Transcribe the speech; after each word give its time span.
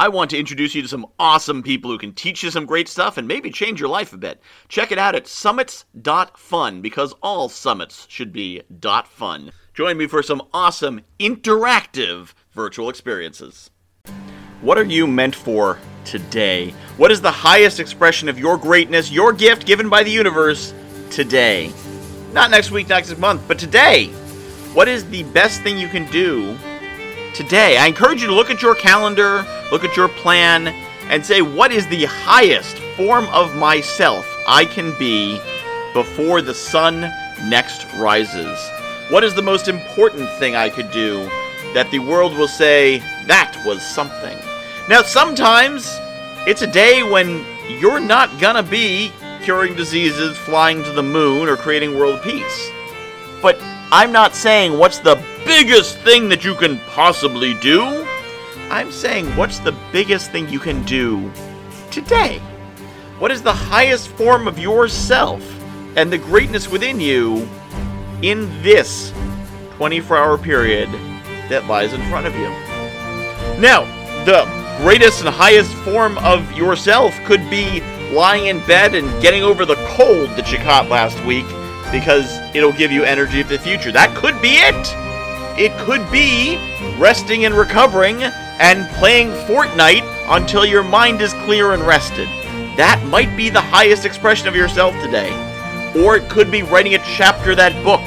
I 0.00 0.06
want 0.06 0.30
to 0.30 0.38
introduce 0.38 0.76
you 0.76 0.82
to 0.82 0.86
some 0.86 1.06
awesome 1.18 1.60
people 1.60 1.90
who 1.90 1.98
can 1.98 2.12
teach 2.12 2.44
you 2.44 2.52
some 2.52 2.66
great 2.66 2.86
stuff 2.86 3.18
and 3.18 3.26
maybe 3.26 3.50
change 3.50 3.80
your 3.80 3.88
life 3.88 4.12
a 4.12 4.16
bit. 4.16 4.40
Check 4.68 4.92
it 4.92 4.98
out 4.98 5.16
at 5.16 5.26
summits.fun 5.26 6.80
because 6.82 7.14
all 7.20 7.48
summits 7.48 8.06
should 8.08 8.32
be 8.32 8.62
.fun. 9.06 9.50
Join 9.74 9.96
me 9.96 10.06
for 10.06 10.22
some 10.22 10.42
awesome 10.54 11.00
interactive 11.18 12.32
virtual 12.52 12.88
experiences. 12.88 13.70
What 14.60 14.78
are 14.78 14.84
you 14.84 15.08
meant 15.08 15.34
for 15.34 15.80
today? 16.04 16.70
What 16.96 17.10
is 17.10 17.20
the 17.20 17.32
highest 17.32 17.80
expression 17.80 18.28
of 18.28 18.38
your 18.38 18.56
greatness, 18.56 19.10
your 19.10 19.32
gift 19.32 19.66
given 19.66 19.88
by 19.88 20.04
the 20.04 20.12
universe 20.12 20.74
today? 21.10 21.72
Not 22.32 22.52
next 22.52 22.70
week, 22.70 22.88
next 22.88 23.18
month, 23.18 23.42
but 23.48 23.58
today. 23.58 24.06
What 24.74 24.86
is 24.86 25.10
the 25.10 25.24
best 25.24 25.62
thing 25.62 25.76
you 25.76 25.88
can 25.88 26.08
do 26.12 26.56
today. 27.38 27.76
I 27.76 27.86
encourage 27.86 28.20
you 28.20 28.26
to 28.26 28.34
look 28.34 28.50
at 28.50 28.62
your 28.62 28.74
calendar, 28.74 29.46
look 29.70 29.84
at 29.84 29.96
your 29.96 30.08
plan, 30.08 30.68
and 31.08 31.24
say, 31.24 31.40
what 31.40 31.72
is 31.72 31.86
the 31.86 32.04
highest 32.04 32.78
form 32.96 33.26
of 33.26 33.56
myself 33.56 34.26
I 34.46 34.64
can 34.64 34.96
be 34.98 35.40
before 35.94 36.42
the 36.42 36.54
sun 36.54 37.00
next 37.48 37.86
rises? 37.94 38.58
What 39.10 39.24
is 39.24 39.34
the 39.34 39.42
most 39.42 39.68
important 39.68 40.28
thing 40.32 40.54
I 40.54 40.68
could 40.68 40.90
do 40.90 41.28
that 41.72 41.90
the 41.90 41.98
world 41.98 42.36
will 42.36 42.48
say, 42.48 42.98
that 43.26 43.60
was 43.64 43.82
something? 43.82 44.38
Now, 44.88 45.02
sometimes 45.02 45.96
it's 46.46 46.62
a 46.62 46.66
day 46.66 47.02
when 47.02 47.44
you're 47.68 48.00
not 48.00 48.38
gonna 48.38 48.62
be 48.62 49.12
curing 49.42 49.74
diseases, 49.74 50.36
flying 50.36 50.82
to 50.84 50.92
the 50.92 51.02
moon, 51.02 51.48
or 51.48 51.56
creating 51.56 51.96
world 51.96 52.22
peace. 52.22 52.70
But 53.40 53.58
I'm 53.90 54.12
not 54.12 54.34
saying 54.34 54.76
what's 54.76 54.98
the 54.98 55.22
biggest 55.46 55.98
thing 56.00 56.28
that 56.28 56.44
you 56.44 56.54
can 56.54 56.78
possibly 56.90 57.54
do. 57.54 58.06
I'm 58.70 58.92
saying 58.92 59.34
what's 59.34 59.60
the 59.60 59.74
biggest 59.92 60.30
thing 60.30 60.46
you 60.50 60.58
can 60.58 60.84
do 60.84 61.32
today? 61.90 62.38
What 63.18 63.30
is 63.30 63.42
the 63.42 63.52
highest 63.52 64.08
form 64.08 64.46
of 64.46 64.58
yourself 64.58 65.42
and 65.96 66.12
the 66.12 66.18
greatness 66.18 66.68
within 66.68 67.00
you 67.00 67.48
in 68.20 68.46
this 68.62 69.12
24 69.76 70.16
hour 70.18 70.36
period 70.36 70.90
that 71.48 71.66
lies 71.66 71.94
in 71.94 72.02
front 72.10 72.26
of 72.26 72.34
you? 72.36 72.48
Now, 73.58 73.84
the 74.26 74.44
greatest 74.82 75.20
and 75.20 75.30
highest 75.30 75.72
form 75.76 76.18
of 76.18 76.52
yourself 76.52 77.14
could 77.24 77.48
be 77.48 77.80
lying 78.12 78.46
in 78.46 78.64
bed 78.66 78.94
and 78.94 79.08
getting 79.22 79.42
over 79.42 79.64
the 79.64 79.76
cold 79.96 80.28
that 80.30 80.52
you 80.52 80.58
caught 80.58 80.90
last 80.90 81.18
week 81.24 81.46
because 81.90 82.38
it'll 82.54 82.72
give 82.72 82.92
you 82.92 83.02
energy 83.02 83.42
for 83.42 83.48
the 83.54 83.58
future. 83.58 83.90
That 83.90 84.14
could 84.14 84.40
be 84.42 84.56
it. 84.56 84.74
It 85.58 85.76
could 85.78 86.08
be 86.12 86.58
resting 86.98 87.46
and 87.46 87.54
recovering 87.54 88.22
and 88.58 88.88
playing 88.96 89.28
Fortnite 89.46 90.06
until 90.28 90.64
your 90.64 90.82
mind 90.82 91.20
is 91.20 91.32
clear 91.44 91.72
and 91.72 91.82
rested. 91.82 92.28
That 92.76 93.04
might 93.08 93.36
be 93.36 93.50
the 93.50 93.60
highest 93.60 94.04
expression 94.04 94.48
of 94.48 94.56
yourself 94.56 94.94
today. 95.02 95.32
Or 95.96 96.16
it 96.16 96.28
could 96.28 96.50
be 96.50 96.62
writing 96.62 96.94
a 96.94 96.98
chapter 96.98 97.52
of 97.52 97.56
that 97.56 97.72
book 97.84 98.02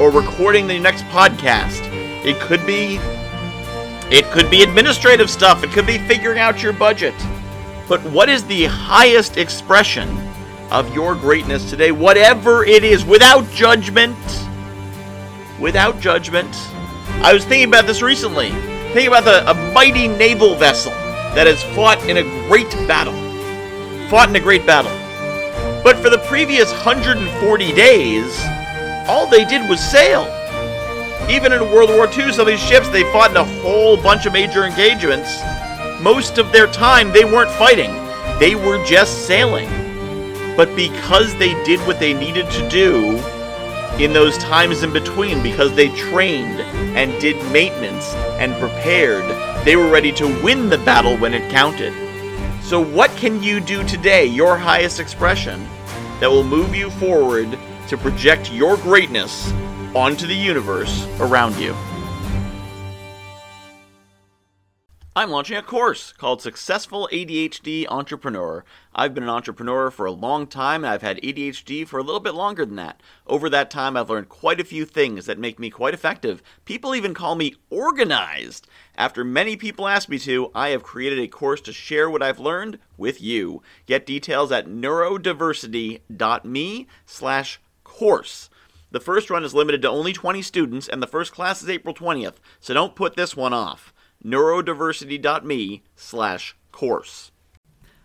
or 0.00 0.10
recording 0.10 0.66
the 0.66 0.78
next 0.78 1.04
podcast. 1.04 1.80
It 2.24 2.40
could 2.40 2.66
be 2.66 2.98
it 4.10 4.26
could 4.26 4.50
be 4.50 4.62
administrative 4.62 5.30
stuff. 5.30 5.64
It 5.64 5.70
could 5.70 5.86
be 5.86 5.96
figuring 5.96 6.38
out 6.38 6.62
your 6.62 6.74
budget. 6.74 7.14
But 7.88 8.02
what 8.10 8.28
is 8.28 8.44
the 8.44 8.64
highest 8.64 9.38
expression 9.38 10.08
of 10.70 10.94
your 10.94 11.14
greatness 11.14 11.70
today, 11.70 11.92
whatever 11.92 12.64
it 12.64 12.84
is, 12.84 13.04
without 13.04 13.50
judgment? 13.52 14.16
Without 15.58 16.00
judgment. 16.00 16.54
I 17.22 17.32
was 17.32 17.44
thinking 17.44 17.68
about 17.68 17.86
this 17.86 18.02
recently. 18.02 18.71
Thinking 18.92 19.08
about 19.08 19.24
the, 19.24 19.50
a 19.50 19.54
mighty 19.72 20.06
naval 20.06 20.54
vessel 20.54 20.92
that 21.34 21.46
has 21.46 21.62
fought 21.74 21.98
in 22.10 22.18
a 22.18 22.22
great 22.46 22.70
battle. 22.86 23.14
Fought 24.10 24.28
in 24.28 24.36
a 24.36 24.40
great 24.40 24.66
battle. 24.66 24.90
But 25.82 25.96
for 25.96 26.10
the 26.10 26.18
previous 26.28 26.70
140 26.72 27.72
days, 27.72 28.38
all 29.08 29.26
they 29.26 29.46
did 29.46 29.66
was 29.70 29.80
sail. 29.80 30.24
Even 31.30 31.54
in 31.54 31.72
World 31.72 31.88
War 31.88 32.06
II, 32.06 32.32
some 32.32 32.40
of 32.42 32.46
these 32.48 32.60
ships, 32.60 32.90
they 32.90 33.02
fought 33.04 33.30
in 33.30 33.38
a 33.38 33.44
whole 33.62 33.96
bunch 33.96 34.26
of 34.26 34.34
major 34.34 34.64
engagements. 34.64 35.40
Most 36.02 36.36
of 36.36 36.52
their 36.52 36.66
time, 36.66 37.12
they 37.12 37.24
weren't 37.24 37.50
fighting, 37.52 37.92
they 38.38 38.54
were 38.54 38.84
just 38.84 39.26
sailing. 39.26 39.70
But 40.54 40.76
because 40.76 41.34
they 41.36 41.54
did 41.64 41.80
what 41.86 41.98
they 41.98 42.12
needed 42.12 42.50
to 42.50 42.68
do, 42.68 43.16
in 43.98 44.12
those 44.12 44.38
times 44.38 44.82
in 44.82 44.92
between 44.92 45.42
because 45.42 45.74
they 45.74 45.88
trained 45.96 46.60
and 46.96 47.20
did 47.20 47.36
maintenance 47.52 48.14
and 48.38 48.52
prepared. 48.54 49.24
They 49.64 49.76
were 49.76 49.90
ready 49.90 50.12
to 50.12 50.42
win 50.42 50.68
the 50.68 50.78
battle 50.78 51.16
when 51.16 51.34
it 51.34 51.50
counted. 51.50 51.92
So, 52.62 52.80
what 52.82 53.10
can 53.16 53.42
you 53.42 53.60
do 53.60 53.84
today, 53.86 54.24
your 54.24 54.56
highest 54.56 54.98
expression, 54.98 55.68
that 56.20 56.30
will 56.30 56.44
move 56.44 56.74
you 56.74 56.90
forward 56.90 57.58
to 57.88 57.96
project 57.98 58.52
your 58.52 58.76
greatness 58.78 59.52
onto 59.94 60.26
the 60.26 60.34
universe 60.34 61.06
around 61.20 61.58
you? 61.58 61.74
I'm 65.14 65.28
launching 65.28 65.58
a 65.58 65.62
course 65.62 66.10
called 66.10 66.40
Successful 66.40 67.06
ADHD 67.12 67.84
Entrepreneur. 67.86 68.64
I've 68.94 69.12
been 69.12 69.24
an 69.24 69.28
entrepreneur 69.28 69.90
for 69.90 70.06
a 70.06 70.10
long 70.10 70.46
time 70.46 70.84
and 70.84 70.90
I've 70.90 71.02
had 71.02 71.20
ADHD 71.20 71.86
for 71.86 71.98
a 71.98 72.02
little 72.02 72.18
bit 72.18 72.32
longer 72.32 72.64
than 72.64 72.76
that. 72.76 73.02
Over 73.26 73.50
that 73.50 73.70
time, 73.70 73.94
I've 73.94 74.08
learned 74.08 74.30
quite 74.30 74.58
a 74.58 74.64
few 74.64 74.86
things 74.86 75.26
that 75.26 75.38
make 75.38 75.58
me 75.58 75.68
quite 75.68 75.92
effective. 75.92 76.42
People 76.64 76.94
even 76.94 77.12
call 77.12 77.34
me 77.34 77.56
organized. 77.68 78.66
After 78.96 79.22
many 79.22 79.54
people 79.54 79.86
ask 79.86 80.08
me 80.08 80.18
to, 80.20 80.50
I 80.54 80.70
have 80.70 80.82
created 80.82 81.18
a 81.18 81.28
course 81.28 81.60
to 81.62 81.72
share 81.74 82.08
what 82.08 82.22
I've 82.22 82.40
learned 82.40 82.78
with 82.96 83.20
you. 83.20 83.60
Get 83.84 84.06
details 84.06 84.50
at 84.50 84.66
neurodiversity.me 84.66 86.86
slash 87.04 87.60
course. 87.84 88.48
The 88.90 89.00
first 89.00 89.28
run 89.28 89.44
is 89.44 89.52
limited 89.52 89.82
to 89.82 89.90
only 89.90 90.14
20 90.14 90.40
students 90.40 90.88
and 90.88 91.02
the 91.02 91.06
first 91.06 91.32
class 91.32 91.62
is 91.62 91.68
April 91.68 91.94
20th, 91.94 92.36
so 92.60 92.72
don't 92.72 92.96
put 92.96 93.14
this 93.14 93.36
one 93.36 93.52
off 93.52 93.92
neurodiversity.me 94.24 95.82
slash 95.96 96.56
course. 96.70 97.30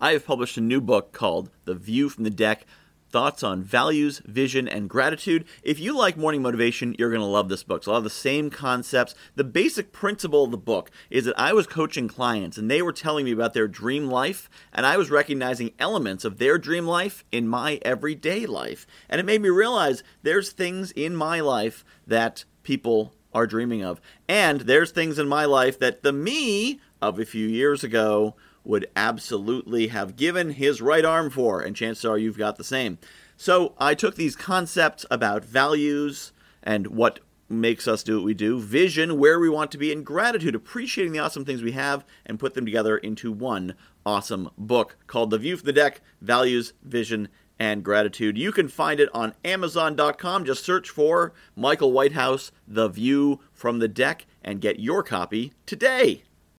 I 0.00 0.12
have 0.12 0.26
published 0.26 0.56
a 0.56 0.60
new 0.62 0.80
book 0.80 1.12
called 1.12 1.50
The 1.64 1.74
View 1.74 2.08
from 2.08 2.24
the 2.24 2.30
Deck 2.30 2.66
Thoughts 3.10 3.42
on 3.42 3.62
Values, 3.62 4.20
Vision, 4.26 4.68
and 4.68 4.88
Gratitude. 4.88 5.46
If 5.62 5.80
you 5.80 5.96
like 5.96 6.16
morning 6.16 6.42
motivation, 6.42 6.94
you're 6.98 7.10
going 7.10 7.22
to 7.22 7.26
love 7.26 7.48
this 7.48 7.64
book. 7.64 7.82
So, 7.82 7.90
a 7.90 7.92
lot 7.92 7.98
of 7.98 8.04
the 8.04 8.10
same 8.10 8.50
concepts. 8.50 9.14
The 9.34 9.44
basic 9.44 9.92
principle 9.92 10.44
of 10.44 10.50
the 10.50 10.58
book 10.58 10.90
is 11.08 11.24
that 11.24 11.38
I 11.38 11.54
was 11.54 11.66
coaching 11.66 12.06
clients 12.06 12.58
and 12.58 12.70
they 12.70 12.82
were 12.82 12.92
telling 12.92 13.24
me 13.24 13.32
about 13.32 13.54
their 13.54 13.66
dream 13.66 14.08
life, 14.08 14.50
and 14.72 14.84
I 14.84 14.98
was 14.98 15.10
recognizing 15.10 15.72
elements 15.78 16.24
of 16.24 16.38
their 16.38 16.58
dream 16.58 16.86
life 16.86 17.24
in 17.32 17.48
my 17.48 17.80
everyday 17.82 18.44
life. 18.44 18.86
And 19.08 19.20
it 19.20 19.26
made 19.26 19.40
me 19.40 19.48
realize 19.48 20.02
there's 20.22 20.52
things 20.52 20.92
in 20.92 21.16
my 21.16 21.40
life 21.40 21.84
that 22.06 22.44
people 22.62 23.14
are 23.32 23.46
dreaming 23.46 23.82
of. 23.82 24.00
And 24.28 24.62
there's 24.62 24.90
things 24.90 25.18
in 25.18 25.28
my 25.28 25.44
life 25.44 25.78
that 25.78 26.02
the 26.02 26.12
me 26.12 26.80
of 27.00 27.18
a 27.18 27.24
few 27.24 27.46
years 27.46 27.84
ago 27.84 28.34
would 28.64 28.88
absolutely 28.96 29.88
have 29.88 30.16
given 30.16 30.50
his 30.50 30.82
right 30.82 31.04
arm 31.04 31.30
for, 31.30 31.60
and 31.60 31.74
chances 31.74 32.04
are 32.04 32.18
you've 32.18 32.38
got 32.38 32.56
the 32.56 32.64
same. 32.64 32.98
So 33.36 33.74
I 33.78 33.94
took 33.94 34.16
these 34.16 34.36
concepts 34.36 35.06
about 35.10 35.44
values 35.44 36.32
and 36.62 36.88
what 36.88 37.20
makes 37.48 37.88
us 37.88 38.02
do 38.02 38.16
what 38.16 38.24
we 38.24 38.34
do, 38.34 38.60
vision, 38.60 39.18
where 39.18 39.40
we 39.40 39.48
want 39.48 39.70
to 39.70 39.78
be, 39.78 39.90
and 39.92 40.04
gratitude, 40.04 40.54
appreciating 40.54 41.12
the 41.12 41.18
awesome 41.18 41.44
things 41.44 41.62
we 41.62 41.72
have, 41.72 42.04
and 42.26 42.38
put 42.38 42.54
them 42.54 42.66
together 42.66 42.98
into 42.98 43.32
one 43.32 43.74
awesome 44.04 44.50
book 44.58 44.96
called 45.06 45.30
The 45.30 45.38
View 45.38 45.56
from 45.56 45.66
the 45.66 45.72
Deck 45.72 46.00
Values, 46.20 46.74
Vision, 46.82 47.28
and 47.58 47.84
gratitude. 47.84 48.38
You 48.38 48.52
can 48.52 48.68
find 48.68 49.00
it 49.00 49.08
on 49.12 49.34
Amazon.com. 49.44 50.44
Just 50.44 50.64
search 50.64 50.90
for 50.90 51.32
Michael 51.56 51.92
Whitehouse, 51.92 52.52
The 52.66 52.88
View 52.88 53.40
from 53.52 53.78
the 53.78 53.88
Deck, 53.88 54.26
and 54.42 54.60
get 54.60 54.80
your 54.80 55.02
copy 55.02 55.52
today. 55.66 56.22